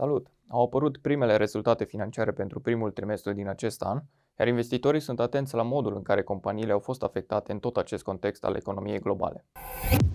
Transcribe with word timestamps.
Salut! 0.00 0.26
Au 0.48 0.62
apărut 0.62 0.98
primele 0.98 1.36
rezultate 1.36 1.84
financiare 1.84 2.30
pentru 2.30 2.60
primul 2.60 2.90
trimestru 2.90 3.32
din 3.32 3.48
acest 3.48 3.82
an, 3.82 4.00
iar 4.38 4.48
investitorii 4.48 5.00
sunt 5.00 5.20
atenți 5.20 5.54
la 5.54 5.62
modul 5.62 5.94
în 5.94 6.02
care 6.02 6.22
companiile 6.22 6.72
au 6.72 6.78
fost 6.78 7.02
afectate 7.02 7.52
în 7.52 7.58
tot 7.58 7.76
acest 7.76 8.02
context 8.02 8.44
al 8.44 8.54
economiei 8.54 8.98
globale. 8.98 9.44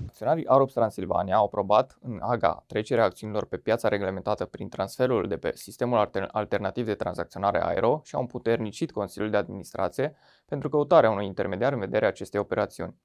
Acționarii 0.08 0.48
Arops 0.48 0.74
Transilvania 0.74 1.36
au 1.36 1.46
aprobat 1.46 1.98
în 2.02 2.20
AGA 2.22 2.64
trecerea 2.68 3.04
acțiunilor 3.04 3.46
pe 3.46 3.58
piața 3.58 3.88
reglementată 3.88 4.46
prin 4.46 4.70
transferul 4.70 5.28
de 5.28 5.38
pe 5.38 5.52
sistemul 5.56 6.10
alternativ 6.32 6.86
de 6.86 6.96
tranzacționare 6.96 7.64
Aero 7.64 8.02
și 8.04 8.16
au 8.16 8.22
împuternicit 8.22 8.92
Consiliul 8.92 9.32
de 9.32 9.38
Administrație 9.38 10.16
pentru 10.46 10.70
căutarea 10.70 11.12
unui 11.12 11.26
intermediar 11.26 11.74
în 11.74 11.80
vederea 11.80 12.08
acestei 12.08 12.40
operațiuni. 12.40 12.96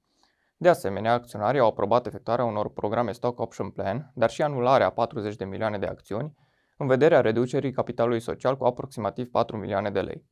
De 0.57 0.69
asemenea, 0.69 1.13
acționarii 1.13 1.59
au 1.59 1.67
aprobat 1.67 2.05
efectuarea 2.05 2.45
unor 2.45 2.69
programe 2.69 3.11
Stock 3.11 3.39
Option 3.39 3.69
Plan, 3.69 4.11
dar 4.15 4.29
și 4.29 4.41
anularea 4.41 4.89
40 4.89 5.35
de 5.35 5.45
milioane 5.45 5.77
de 5.77 5.85
acțiuni, 5.85 6.33
în 6.81 6.87
vederea 6.87 7.21
reducerii 7.21 7.71
capitalului 7.71 8.19
social 8.19 8.57
cu 8.57 8.65
aproximativ 8.65 9.29
4 9.29 9.57
milioane 9.57 9.89
de 9.89 9.99
lei. 9.99 10.25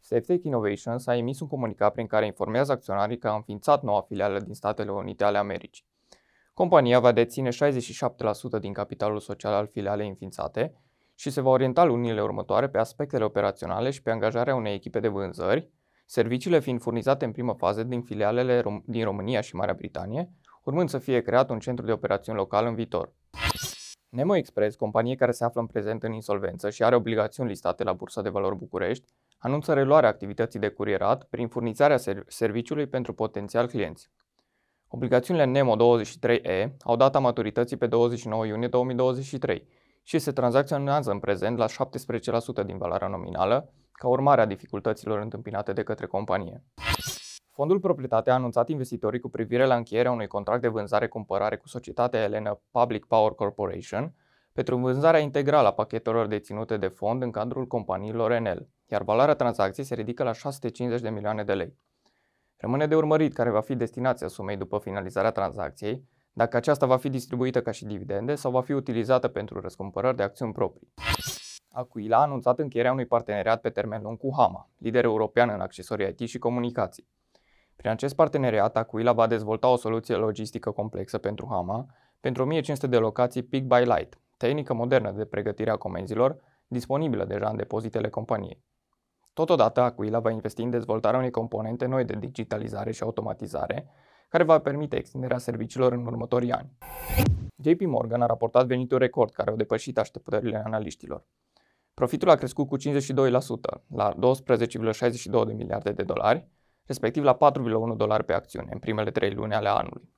SafeTech 0.00 0.44
Innovations 0.44 1.06
a 1.06 1.16
emis 1.16 1.40
un 1.40 1.48
comunicat 1.48 1.92
prin 1.92 2.06
care 2.06 2.26
informează 2.26 2.72
acționarii 2.72 3.18
că 3.18 3.28
a 3.28 3.34
înființat 3.34 3.82
noua 3.82 4.00
filială 4.00 4.40
din 4.40 4.54
Statele 4.54 4.90
Unite 4.90 5.24
ale 5.24 5.38
Americii. 5.38 5.84
Compania 6.54 7.00
va 7.00 7.12
deține 7.12 7.48
67% 7.48 7.52
din 8.60 8.72
capitalul 8.72 9.18
social 9.18 9.52
al 9.52 9.66
filialei 9.66 10.08
înființate 10.08 10.74
și 11.14 11.30
se 11.30 11.40
va 11.40 11.50
orienta 11.50 11.84
lunile 11.84 12.22
următoare 12.22 12.68
pe 12.68 12.78
aspectele 12.78 13.24
operaționale 13.24 13.90
și 13.90 14.02
pe 14.02 14.10
angajarea 14.10 14.54
unei 14.54 14.74
echipe 14.74 15.00
de 15.00 15.08
vânzări, 15.08 15.70
serviciile 16.04 16.60
fiind 16.60 16.80
furnizate 16.80 17.24
în 17.24 17.32
primă 17.32 17.54
fază 17.58 17.82
din 17.82 18.02
filialele 18.02 18.62
din 18.84 19.04
România 19.04 19.40
și 19.40 19.54
Marea 19.54 19.74
Britanie, 19.74 20.30
urmând 20.64 20.88
să 20.88 20.98
fie 20.98 21.20
creat 21.20 21.50
un 21.50 21.58
centru 21.58 21.84
de 21.84 21.92
operațiuni 21.92 22.38
local 22.38 22.66
în 22.66 22.74
viitor. 22.74 23.12
Nemo 24.08 24.36
Express, 24.36 24.76
companie 24.76 25.14
care 25.14 25.32
se 25.32 25.44
află 25.44 25.60
în 25.60 25.66
prezent 25.66 26.02
în 26.02 26.12
insolvență 26.12 26.70
și 26.70 26.82
are 26.82 26.94
obligațiuni 26.94 27.48
listate 27.48 27.82
la 27.84 27.92
Bursa 27.92 28.22
de 28.22 28.28
Valori 28.28 28.56
București, 28.56 29.12
anunță 29.38 29.72
reluarea 29.72 30.08
activității 30.08 30.60
de 30.60 30.68
curierat 30.68 31.24
prin 31.24 31.48
furnizarea 31.48 31.98
serviciului 32.26 32.86
pentru 32.86 33.12
potențial 33.12 33.66
clienți. 33.66 34.10
Obligațiunile 34.88 35.44
Nemo 35.44 35.76
23E 35.76 36.68
au 36.80 36.96
data 36.96 37.18
maturității 37.18 37.76
pe 37.76 37.86
29 37.86 38.46
iunie 38.46 38.68
2023 38.68 39.68
și 40.02 40.18
se 40.18 40.32
tranzacționează 40.32 41.10
în 41.10 41.18
prezent 41.18 41.58
la 41.58 41.66
17% 41.66 42.66
din 42.66 42.78
valoarea 42.78 43.08
nominală, 43.08 43.72
ca 43.92 44.08
urmare 44.08 44.40
a 44.40 44.46
dificultăților 44.46 45.20
întâmpinate 45.20 45.72
de 45.72 45.82
către 45.82 46.06
companie. 46.06 46.62
Fondul 47.56 47.80
Proprietate 47.80 48.30
a 48.30 48.34
anunțat 48.34 48.68
investitorii 48.68 49.20
cu 49.20 49.28
privire 49.28 49.64
la 49.64 49.76
încheierea 49.76 50.10
unui 50.10 50.26
contract 50.26 50.60
de 50.62 50.68
vânzare-cumpărare 50.68 51.56
cu 51.56 51.68
societatea 51.68 52.22
Elena 52.22 52.60
Public 52.70 53.04
Power 53.04 53.32
Corporation 53.32 54.14
pentru 54.52 54.76
vânzarea 54.76 55.20
integrală 55.20 55.68
a 55.68 55.72
pachetelor 55.72 56.26
deținute 56.26 56.76
de 56.76 56.86
fond 56.86 57.22
în 57.22 57.30
cadrul 57.30 57.66
companiilor 57.66 58.30
Enel, 58.30 58.68
iar 58.86 59.02
valoarea 59.02 59.34
tranzacției 59.34 59.86
se 59.86 59.94
ridică 59.94 60.22
la 60.22 60.32
650 60.32 61.02
de 61.02 61.10
milioane 61.10 61.44
de 61.44 61.52
lei. 61.52 61.76
Rămâne 62.56 62.86
de 62.86 62.96
urmărit 62.96 63.34
care 63.34 63.50
va 63.50 63.60
fi 63.60 63.74
destinația 63.74 64.28
sumei 64.28 64.56
după 64.56 64.78
finalizarea 64.78 65.30
tranzacției, 65.30 66.04
dacă 66.32 66.56
aceasta 66.56 66.86
va 66.86 66.96
fi 66.96 67.08
distribuită 67.08 67.62
ca 67.62 67.70
și 67.70 67.84
dividende 67.84 68.34
sau 68.34 68.50
va 68.50 68.60
fi 68.60 68.72
utilizată 68.72 69.28
pentru 69.28 69.60
răscumpărări 69.60 70.16
de 70.16 70.22
acțiuni 70.22 70.52
proprii. 70.52 70.92
Aquila 71.70 72.16
a 72.16 72.22
anunțat 72.22 72.58
încheierea 72.58 72.92
unui 72.92 73.06
parteneriat 73.06 73.60
pe 73.60 73.70
termen 73.70 74.02
lung 74.02 74.18
cu 74.18 74.30
Hama, 74.36 74.70
lider 74.78 75.04
european 75.04 75.48
în 75.48 75.60
accesorii 75.60 76.14
IT 76.18 76.28
și 76.28 76.38
comunicații. 76.38 77.14
Prin 77.76 77.90
acest 77.90 78.14
parteneriat, 78.14 78.76
Aquila 78.76 79.12
va 79.12 79.26
dezvolta 79.26 79.68
o 79.68 79.76
soluție 79.76 80.14
logistică 80.14 80.70
complexă 80.70 81.18
pentru 81.18 81.46
Hama 81.50 81.86
pentru 82.20 82.42
1500 82.42 82.86
de 82.86 82.96
locații 82.96 83.42
Pick 83.42 83.66
by 83.66 83.90
Light, 83.90 84.18
tehnică 84.36 84.74
modernă 84.74 85.10
de 85.10 85.24
pregătire 85.24 85.70
a 85.70 85.76
comenzilor, 85.76 86.36
disponibilă 86.66 87.24
deja 87.24 87.48
în 87.48 87.56
depozitele 87.56 88.08
companiei. 88.08 88.62
Totodată, 89.32 89.80
Aquila 89.80 90.20
va 90.20 90.30
investi 90.30 90.62
în 90.62 90.70
dezvoltarea 90.70 91.18
unei 91.18 91.30
componente 91.30 91.86
noi 91.86 92.04
de 92.04 92.16
digitalizare 92.18 92.92
și 92.92 93.02
automatizare, 93.02 93.90
care 94.28 94.44
va 94.44 94.58
permite 94.58 94.96
extinderea 94.96 95.38
serviciilor 95.38 95.92
în 95.92 96.06
următorii 96.06 96.52
ani. 96.52 96.70
JP 97.62 97.80
Morgan 97.80 98.22
a 98.22 98.26
raportat 98.26 98.66
venituri 98.66 99.02
record 99.02 99.32
care 99.32 99.50
au 99.50 99.56
depășit 99.56 99.98
așteptările 99.98 100.62
analiștilor. 100.64 101.26
Profitul 101.94 102.30
a 102.30 102.34
crescut 102.34 102.68
cu 102.68 102.78
52% 102.78 102.82
la 103.88 104.14
12,62 104.14 105.46
de 105.46 105.52
miliarde 105.52 105.92
de 105.92 106.02
dolari, 106.02 106.48
respectiv 106.86 107.22
la 107.22 107.36
4,1 107.36 107.96
dolari 107.96 108.24
pe 108.24 108.32
acțiune 108.32 108.68
în 108.72 108.78
primele 108.78 109.10
trei 109.10 109.30
luni 109.30 109.54
ale 109.54 109.68
anului. 109.68 110.14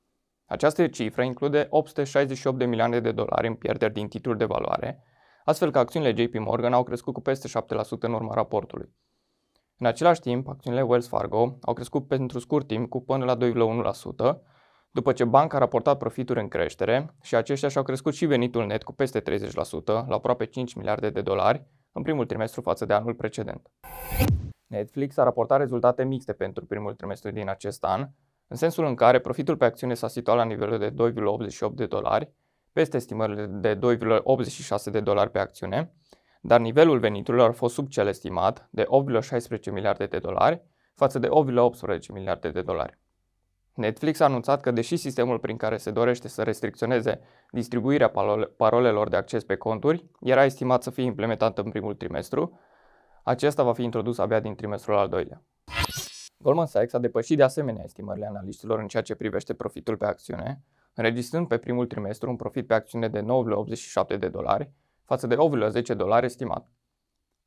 Această 0.46 0.86
cifră 0.86 1.22
include 1.22 1.66
868 1.70 2.58
de 2.58 2.64
milioane 2.64 3.00
de 3.00 3.12
dolari 3.12 3.46
în 3.46 3.54
pierderi 3.54 3.92
din 3.92 4.08
titluri 4.08 4.38
de 4.38 4.44
valoare, 4.44 5.02
astfel 5.44 5.70
că 5.70 5.78
acțiunile 5.78 6.22
JP 6.22 6.34
Morgan 6.34 6.72
au 6.72 6.82
crescut 6.82 7.14
cu 7.14 7.20
peste 7.20 7.48
7% 7.48 8.00
în 8.00 8.12
urma 8.12 8.34
raportului. 8.34 8.94
În 9.78 9.86
același 9.86 10.20
timp, 10.20 10.48
acțiunile 10.48 10.82
Wells 10.82 11.08
Fargo 11.08 11.58
au 11.62 11.74
crescut 11.74 12.06
pentru 12.06 12.38
scurt 12.38 12.66
timp 12.66 12.88
cu 12.88 13.00
până 13.00 13.24
la 13.24 13.36
2,1%, 13.36 14.38
după 14.90 15.12
ce 15.12 15.24
banca 15.24 15.56
a 15.56 15.58
raportat 15.58 15.98
profituri 15.98 16.40
în 16.40 16.48
creștere 16.48 17.14
și 17.22 17.34
aceștia 17.34 17.68
și-au 17.68 17.82
crescut 17.82 18.14
și 18.14 18.26
venitul 18.26 18.66
net 18.66 18.82
cu 18.82 18.92
peste 18.92 19.20
30%, 19.20 19.24
la 19.86 20.04
aproape 20.08 20.44
5 20.44 20.74
miliarde 20.74 21.10
de 21.10 21.20
dolari, 21.20 21.66
în 21.92 22.02
primul 22.02 22.26
trimestru 22.26 22.60
față 22.60 22.84
de 22.84 22.92
anul 22.92 23.14
precedent. 23.14 23.70
Netflix 24.68 25.16
a 25.16 25.22
raportat 25.22 25.58
rezultate 25.58 26.04
mixte 26.04 26.32
pentru 26.32 26.64
primul 26.66 26.94
trimestru 26.94 27.30
din 27.30 27.48
acest 27.48 27.84
an, 27.84 28.08
în 28.46 28.56
sensul 28.56 28.84
în 28.84 28.94
care 28.94 29.18
profitul 29.18 29.56
pe 29.56 29.64
acțiune 29.64 29.94
s-a 29.94 30.08
situat 30.08 30.36
la 30.36 30.44
nivelul 30.44 30.78
de 30.78 30.90
2,88 31.70 31.74
de 31.74 31.86
dolari, 31.86 32.32
peste 32.72 32.96
estimările 32.96 33.46
de 33.46 33.78
2,86 33.78 34.90
de 34.90 35.00
dolari 35.00 35.30
pe 35.30 35.38
acțiune, 35.38 35.92
dar 36.40 36.60
nivelul 36.60 36.98
veniturilor 36.98 37.48
a 37.48 37.52
fost 37.52 37.74
sub 37.74 37.88
cel 37.88 38.06
estimat 38.06 38.68
de 38.70 38.86
8,16 39.60 39.72
miliarde 39.72 40.06
de 40.06 40.18
dolari 40.18 40.62
față 40.94 41.18
de 41.18 41.28
8,18 41.28 41.98
miliarde 42.12 42.50
de 42.50 42.62
dolari. 42.62 42.98
Netflix 43.74 44.20
a 44.20 44.24
anunțat 44.24 44.60
că 44.60 44.70
deși 44.70 44.96
sistemul 44.96 45.38
prin 45.38 45.56
care 45.56 45.76
se 45.76 45.90
dorește 45.90 46.28
să 46.28 46.42
restricționeze 46.42 47.20
distribuirea 47.50 48.12
parolelor 48.56 49.08
de 49.08 49.16
acces 49.16 49.44
pe 49.44 49.56
conturi 49.56 50.04
era 50.20 50.44
estimat 50.44 50.82
să 50.82 50.90
fie 50.90 51.04
implementat 51.04 51.58
în 51.58 51.70
primul 51.70 51.94
trimestru, 51.94 52.58
acesta 53.28 53.62
va 53.62 53.72
fi 53.72 53.82
introdus 53.82 54.18
abia 54.18 54.40
din 54.40 54.54
trimestrul 54.54 54.96
al 54.96 55.08
doilea. 55.08 55.42
Goldman 56.38 56.66
Sachs 56.66 56.92
a 56.92 56.98
depășit 56.98 57.36
de 57.36 57.42
asemenea 57.42 57.82
estimările 57.84 58.26
analiștilor 58.26 58.78
în 58.78 58.88
ceea 58.88 59.02
ce 59.02 59.14
privește 59.14 59.54
profitul 59.54 59.96
pe 59.96 60.06
acțiune, 60.06 60.62
înregistrând 60.94 61.48
pe 61.48 61.58
primul 61.58 61.86
trimestru 61.86 62.30
un 62.30 62.36
profit 62.36 62.66
pe 62.66 62.74
acțiune 62.74 63.08
de 63.08 63.20
9,87 63.20 64.18
de 64.18 64.28
dolari 64.28 64.70
față 65.04 65.26
de 65.26 65.36
8,10 65.36 65.96
dolari 65.96 66.26
estimat. 66.26 66.72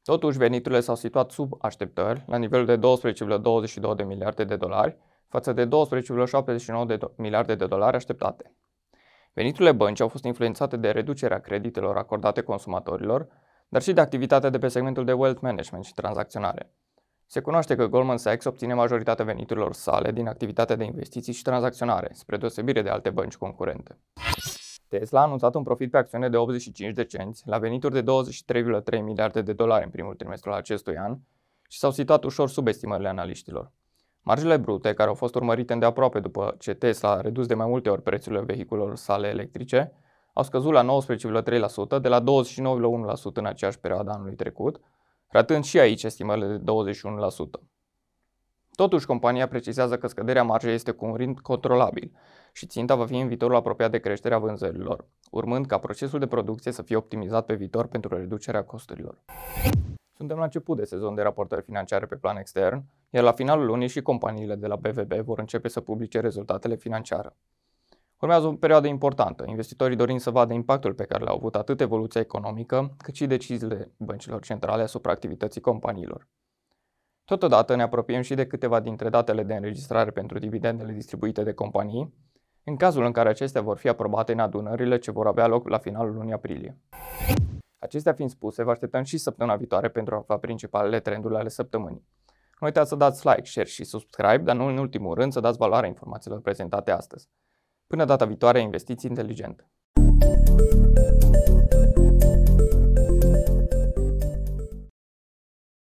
Totuși, 0.03 0.37
veniturile 0.37 0.79
s-au 0.79 0.95
situat 0.95 1.31
sub 1.31 1.53
așteptări, 1.59 2.23
la 2.27 2.37
nivelul 2.37 2.65
de 2.65 2.77
12,22 2.77 3.95
de 3.95 4.03
miliarde 4.03 4.43
de 4.43 4.55
dolari, 4.55 4.97
față 5.27 5.53
de 5.53 5.67
12,79 5.67 5.69
de 6.87 6.97
miliarde 7.15 7.55
de 7.55 7.65
dolari 7.65 7.95
așteptate. 7.95 8.55
Veniturile 9.33 9.71
băncii 9.71 10.03
au 10.03 10.09
fost 10.09 10.23
influențate 10.23 10.77
de 10.77 10.89
reducerea 10.89 11.39
creditelor 11.39 11.97
acordate 11.97 12.41
consumatorilor, 12.41 13.27
dar 13.71 13.81
și 13.81 13.93
de 13.93 14.01
activitatea 14.01 14.49
de 14.49 14.57
pe 14.57 14.67
segmentul 14.67 15.05
de 15.05 15.13
wealth 15.13 15.41
management 15.41 15.85
și 15.85 15.93
tranzacționare. 15.93 16.71
Se 17.25 17.39
cunoaște 17.39 17.75
că 17.75 17.87
Goldman 17.87 18.17
Sachs 18.17 18.45
obține 18.45 18.73
majoritatea 18.73 19.25
veniturilor 19.25 19.73
sale 19.73 20.11
din 20.11 20.27
activitatea 20.27 20.75
de 20.75 20.83
investiții 20.83 21.33
și 21.33 21.41
tranzacționare, 21.41 22.09
spre 22.13 22.37
deosebire 22.37 22.81
de 22.81 22.89
alte 22.89 23.09
bănci 23.09 23.35
concurente. 23.35 23.97
Tesla 24.87 25.19
a 25.19 25.23
anunțat 25.23 25.55
un 25.55 25.63
profit 25.63 25.91
pe 25.91 25.97
acțiune 25.97 26.29
de 26.29 26.37
85 26.37 26.93
de 26.93 27.03
cenți 27.03 27.43
la 27.45 27.57
venituri 27.57 27.93
de 27.93 28.03
23,3 28.93 29.01
miliarde 29.01 29.41
de 29.41 29.53
dolari 29.53 29.83
în 29.83 29.89
primul 29.89 30.15
trimestru 30.15 30.51
al 30.51 30.57
acestui 30.57 30.97
an 30.97 31.17
și 31.69 31.79
s-au 31.79 31.91
situat 31.91 32.23
ușor 32.23 32.49
sub 32.49 32.67
estimările 32.67 33.09
analiștilor. 33.09 33.71
Marjele 34.21 34.57
brute, 34.57 34.93
care 34.93 35.09
au 35.09 35.15
fost 35.15 35.35
urmărite 35.35 35.73
îndeaproape 35.73 36.19
după 36.19 36.55
ce 36.59 36.73
Tesla 36.73 37.11
a 37.11 37.21
redus 37.21 37.47
de 37.47 37.53
mai 37.53 37.67
multe 37.67 37.89
ori 37.89 38.01
prețurile 38.01 38.41
vehiculelor 38.41 38.95
sale 38.95 39.27
electrice, 39.27 39.91
au 40.33 40.43
scăzut 40.43 40.71
la 40.71 40.85
19,3% 41.95 42.01
de 42.01 42.07
la 42.07 42.21
29,1% 42.21 42.23
în 43.33 43.45
aceeași 43.45 43.79
perioadă 43.79 44.11
anului 44.11 44.35
trecut, 44.35 44.81
ratând 45.27 45.63
și 45.63 45.79
aici 45.79 46.03
estimările 46.03 46.47
de 46.47 46.71
21%. 47.63 47.71
Totuși, 48.75 49.05
compania 49.05 49.47
precizează 49.47 49.97
că 49.97 50.07
scăderea 50.07 50.43
marjei 50.43 50.73
este 50.73 50.91
cu 50.91 51.05
un 51.05 51.15
ritm 51.15 51.41
controlabil 51.41 52.11
și 52.53 52.67
ținta 52.67 52.95
va 52.95 53.05
fi 53.05 53.17
în 53.17 53.27
viitorul 53.27 53.55
apropiat 53.55 53.91
de 53.91 53.99
creșterea 53.99 54.37
vânzărilor, 54.37 55.05
urmând 55.31 55.65
ca 55.65 55.77
procesul 55.77 56.19
de 56.19 56.27
producție 56.27 56.71
să 56.71 56.81
fie 56.81 56.95
optimizat 56.95 57.45
pe 57.45 57.53
viitor 57.53 57.87
pentru 57.87 58.15
reducerea 58.15 58.63
costurilor. 58.63 59.17
Suntem 60.17 60.37
la 60.37 60.43
început 60.43 60.77
de 60.77 60.83
sezon 60.83 61.15
de 61.15 61.21
raportări 61.21 61.61
financiare 61.61 62.05
pe 62.05 62.15
plan 62.15 62.37
extern, 62.37 62.83
iar 63.09 63.23
la 63.23 63.31
finalul 63.31 63.65
lunii 63.65 63.87
și 63.87 64.01
companiile 64.01 64.55
de 64.55 64.67
la 64.67 64.75
BVB 64.75 65.13
vor 65.13 65.39
începe 65.39 65.67
să 65.67 65.81
publice 65.81 66.19
rezultatele 66.19 66.75
financiare. 66.75 67.35
Urmează 68.21 68.47
o 68.47 68.53
perioadă 68.53 68.87
importantă, 68.87 69.43
investitorii 69.47 69.95
dorind 69.95 70.19
să 70.19 70.29
vadă 70.29 70.53
impactul 70.53 70.93
pe 70.93 71.05
care 71.05 71.23
l-au 71.23 71.35
avut 71.35 71.55
atât 71.55 71.81
evoluția 71.81 72.21
economică, 72.21 72.95
cât 72.97 73.15
și 73.15 73.25
deciziile 73.25 73.91
băncilor 73.97 74.41
centrale 74.41 74.81
asupra 74.81 75.11
activității 75.11 75.61
companiilor. 75.61 76.27
Totodată 77.25 77.75
ne 77.75 77.81
apropiem 77.81 78.21
și 78.21 78.33
de 78.33 78.47
câteva 78.47 78.79
dintre 78.79 79.09
datele 79.09 79.43
de 79.43 79.53
înregistrare 79.53 80.11
pentru 80.11 80.39
dividendele 80.39 80.91
distribuite 80.91 81.43
de 81.43 81.53
companii, 81.53 82.13
în 82.63 82.75
cazul 82.75 83.05
în 83.05 83.11
care 83.11 83.29
acestea 83.29 83.61
vor 83.61 83.77
fi 83.77 83.87
aprobate 83.87 84.31
în 84.31 84.39
adunările 84.39 84.97
ce 84.97 85.11
vor 85.11 85.27
avea 85.27 85.47
loc 85.47 85.67
la 85.67 85.77
finalul 85.77 86.13
lunii 86.13 86.33
aprilie. 86.33 86.77
Acestea 87.79 88.13
fiind 88.13 88.31
spuse, 88.31 88.63
vă 88.63 88.71
așteptăm 88.71 89.03
și 89.03 89.17
săptămâna 89.17 89.55
viitoare 89.55 89.89
pentru 89.89 90.15
a 90.15 90.17
afla 90.17 90.37
principalele 90.37 90.99
trenduri 90.99 91.35
ale 91.35 91.49
săptămânii. 91.49 92.05
Nu 92.59 92.67
uitați 92.67 92.89
să 92.89 92.95
dați 92.95 93.27
like, 93.27 93.45
share 93.45 93.67
și 93.67 93.83
subscribe, 93.83 94.37
dar 94.37 94.55
nu 94.55 94.65
în 94.65 94.77
ultimul 94.77 95.13
rând 95.13 95.31
să 95.31 95.39
dați 95.39 95.57
valoarea 95.57 95.87
informațiilor 95.87 96.41
prezentate 96.41 96.91
astăzi. 96.91 97.29
Până 97.91 98.05
data 98.05 98.25
viitoare, 98.25 98.61
investiți 98.61 99.05
inteligent! 99.05 99.65